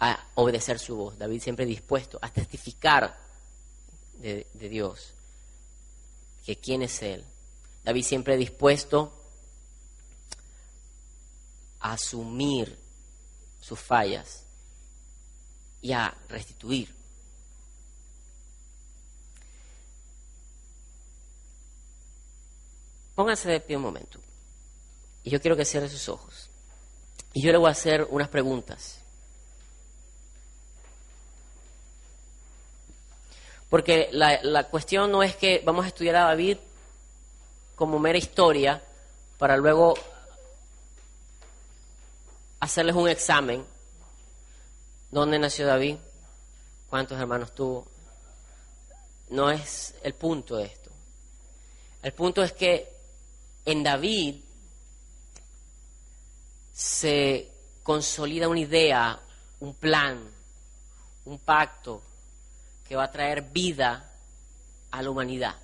[0.00, 3.16] a obedecer su voz, David siempre dispuesto a testificar
[4.18, 5.14] de Dios
[6.44, 7.24] que quién es Él.
[7.84, 9.12] David siempre dispuesto
[11.80, 12.78] a asumir
[13.60, 14.44] sus fallas
[15.80, 16.94] y a restituir.
[23.14, 24.18] Pónganse de pie un momento.
[25.22, 26.48] Y yo quiero que cierre sus ojos.
[27.34, 29.01] Y yo le voy a hacer unas preguntas.
[33.72, 36.58] Porque la, cuestión no es que vamos a estudiar a David
[37.74, 38.82] como mera historia
[39.38, 39.94] para luego
[42.60, 43.64] hacerles un examen.
[45.10, 45.96] ¿Dónde nació David?
[46.90, 47.86] ¿Cuántos hermanos tuvo?
[49.30, 50.90] No es el punto de esto.
[52.02, 52.92] El punto es que
[53.64, 54.36] en David
[56.74, 57.50] se
[57.82, 59.18] consolida una idea,
[59.60, 60.28] un plan,
[61.24, 62.02] un pacto,
[62.92, 64.04] que va a traer vida
[64.90, 65.56] a la humanidad,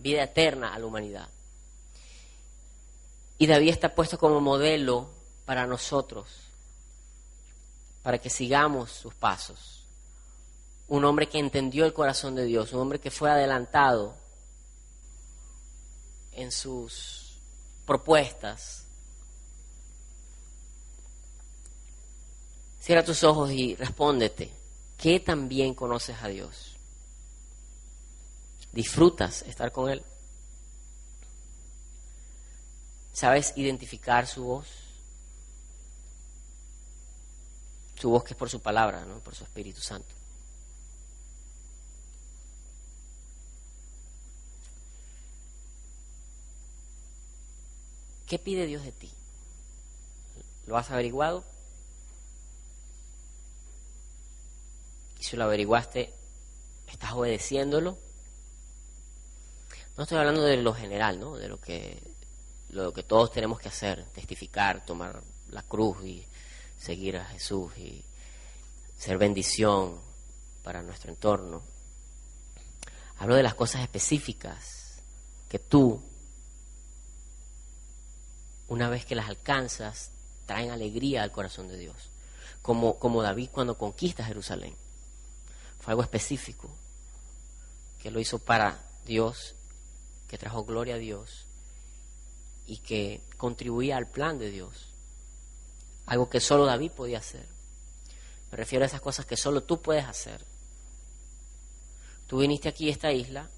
[0.00, 1.28] vida eterna a la humanidad.
[3.38, 5.08] Y David está puesto como modelo
[5.44, 6.26] para nosotros,
[8.02, 9.84] para que sigamos sus pasos.
[10.88, 14.16] Un hombre que entendió el corazón de Dios, un hombre que fue adelantado
[16.32, 17.36] en sus
[17.86, 18.86] propuestas.
[22.80, 24.65] Cierra tus ojos y respóndete.
[24.96, 26.76] ¿Qué tan bien conoces a Dios?
[28.72, 30.02] ¿Disfrutas estar con Él?
[33.12, 34.68] ¿Sabes identificar su voz?
[37.98, 39.20] Su voz que es por su palabra, ¿no?
[39.20, 40.14] por su Espíritu Santo.
[48.26, 49.10] ¿Qué pide Dios de ti?
[50.66, 51.44] ¿Lo has averiguado?
[55.26, 56.14] Si lo averiguaste,
[56.86, 57.98] ¿estás obedeciéndolo?
[59.96, 61.36] No estoy hablando de lo general, ¿no?
[61.36, 62.00] De lo que,
[62.70, 65.20] lo que todos tenemos que hacer, testificar, tomar
[65.50, 66.24] la cruz y
[66.78, 68.04] seguir a Jesús y
[68.96, 70.00] ser bendición
[70.62, 71.62] para nuestro entorno.
[73.18, 75.02] Hablo de las cosas específicas
[75.48, 76.00] que tú,
[78.68, 80.12] una vez que las alcanzas,
[80.46, 81.96] traen alegría al corazón de Dios.
[82.62, 84.85] Como, como David cuando conquista Jerusalén.
[85.86, 86.68] Algo específico,
[88.02, 89.54] que lo hizo para Dios,
[90.28, 91.46] que trajo gloria a Dios
[92.66, 94.88] y que contribuía al plan de Dios.
[96.06, 97.46] Algo que solo David podía hacer.
[98.50, 100.44] Me refiero a esas cosas que solo tú puedes hacer.
[102.26, 103.48] Tú viniste aquí a esta isla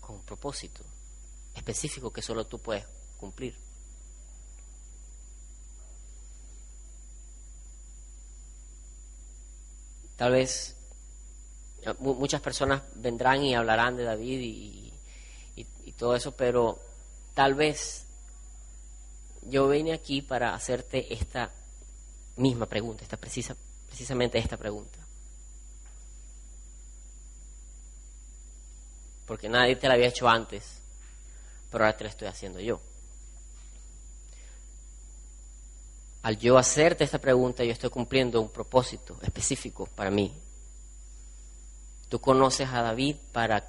[0.00, 0.84] con un propósito
[1.54, 2.84] específico que solo tú puedes
[3.16, 3.63] cumplir.
[10.16, 10.76] Tal vez
[11.98, 14.90] muchas personas vendrán y hablarán de David y,
[15.96, 16.80] todo eso, pero
[17.34, 18.04] tal vez
[19.42, 21.52] yo vine aquí para hacerte esta
[22.34, 23.56] misma pregunta, esta precisa,
[23.86, 24.98] precisamente esta pregunta.
[29.24, 30.80] Porque nadie te la había hecho antes,
[31.70, 32.80] pero ahora te la estoy haciendo yo.
[36.24, 40.32] Al yo hacerte esta pregunta, yo estoy cumpliendo un propósito específico para mí.
[42.08, 43.68] Tú conoces a David para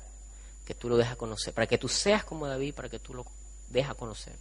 [0.64, 3.26] que tú lo dejes conocer, para que tú seas como David, para que tú lo
[3.70, 4.38] dejes conocer,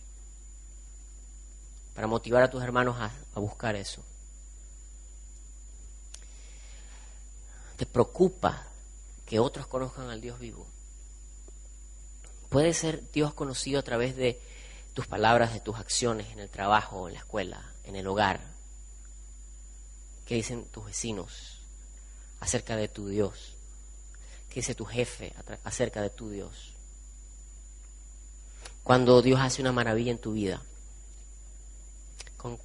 [1.92, 4.00] para motivar a tus hermanos a, a buscar eso.
[7.76, 8.64] ¿Te preocupa
[9.26, 10.68] que otros conozcan al Dios vivo?
[12.48, 14.40] Puede ser Dios conocido a través de
[14.92, 18.40] tus palabras, de tus acciones en el trabajo, en la escuela, en el hogar?
[20.26, 21.58] ¿Qué dicen tus vecinos
[22.40, 23.54] acerca de tu Dios?
[24.48, 26.72] ¿Qué dice tu jefe acerca de tu Dios?
[28.82, 30.62] Cuando Dios hace una maravilla en tu vida,
[32.36, 32.58] ¿con,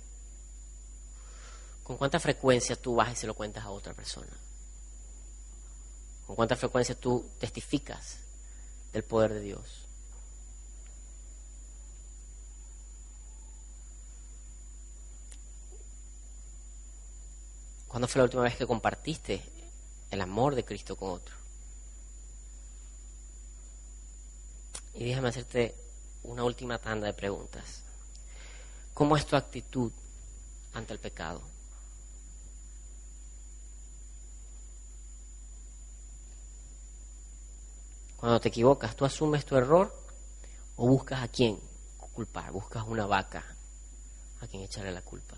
[1.84, 4.32] ¿con cuánta frecuencia tú vas y se lo cuentas a otra persona?
[6.28, 8.18] ¿Con cuánta frecuencia tú testificas
[8.94, 9.89] del poder de Dios?
[18.00, 19.44] ¿Cuándo fue la última vez que compartiste
[20.10, 21.36] el amor de Cristo con otro?
[24.94, 25.76] Y déjame hacerte
[26.24, 27.84] una última tanda de preguntas.
[28.94, 29.92] ¿Cómo es tu actitud
[30.74, 31.42] ante el pecado?
[38.16, 39.94] Cuando te equivocas, ¿tú asumes tu error
[40.78, 41.60] o buscas a quién
[42.14, 42.54] culpar?
[42.54, 43.44] Buscas una vaca
[44.40, 45.36] a quien echarle la culpa.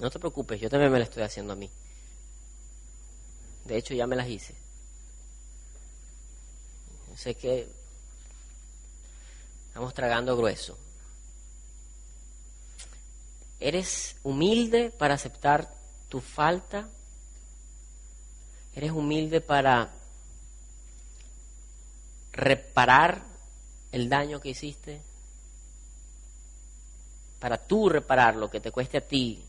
[0.00, 1.70] No te preocupes, yo también me la estoy haciendo a mí.
[3.64, 4.54] De hecho, ya me las hice.
[7.16, 7.68] Sé que
[9.68, 10.76] estamos tragando grueso.
[13.60, 15.72] ¿Eres humilde para aceptar
[16.08, 16.88] tu falta?
[18.74, 19.90] ¿Eres humilde para
[22.32, 23.22] reparar
[23.92, 25.00] el daño que hiciste?
[27.38, 29.44] Para tú reparar lo que te cueste a ti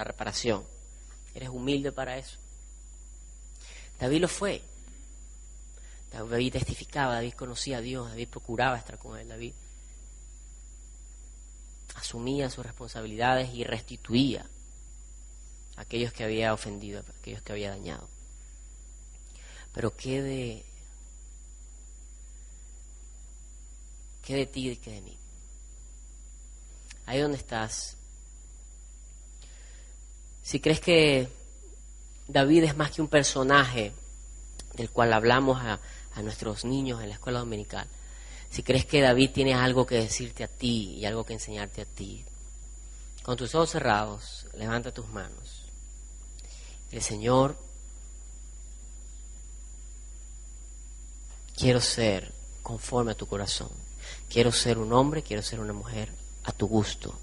[0.00, 0.64] la reparación.
[1.34, 2.38] Eres humilde para eso.
[3.98, 4.62] David lo fue.
[6.10, 9.52] David testificaba, David conocía a Dios, David procuraba estar con él, David
[11.94, 14.48] asumía sus responsabilidades y restituía
[15.76, 18.08] a aquellos que había ofendido, a aquellos que había dañado.
[19.72, 20.64] Pero qué de,
[24.24, 25.16] qué de ti y qué de mí.
[27.06, 27.96] Ahí donde estás,
[30.50, 31.28] si crees que
[32.26, 33.92] David es más que un personaje
[34.74, 35.78] del cual hablamos a,
[36.24, 37.86] nuestros niños en la escuela dominical,
[38.50, 41.84] si crees que David tiene algo que decirte a ti y algo que enseñarte a
[41.84, 42.24] ti,
[43.22, 45.66] con tus ojos cerrados, levanta tus manos.
[46.90, 47.56] El Señor,
[51.56, 52.34] quiero ser
[52.64, 53.70] conforme a tu corazón.
[54.28, 56.10] quiero ser un hombre, quiero ser una mujer
[56.42, 57.16] a tu gusto